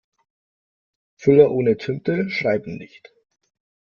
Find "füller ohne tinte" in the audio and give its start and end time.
1.17-2.27